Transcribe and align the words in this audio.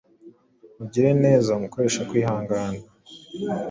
Mugire 0.77 1.11
neza 1.23 1.51
mukoreshe 1.61 2.01
kwihangana, 2.09 2.77